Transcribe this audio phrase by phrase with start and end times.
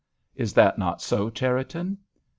[0.35, 1.99] Is that not so, Cherriton?"